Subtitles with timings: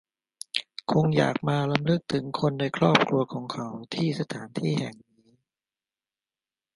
[0.91, 5.29] คงอยากมารำลึกถึงคนในครอบครัวของเขา ที่สถานที่แห่งนี้